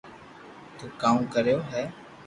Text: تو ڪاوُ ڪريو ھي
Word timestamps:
تو 0.77 0.85
ڪاوُ 1.01 1.19
ڪريو 1.33 1.59
ھي 1.71 1.83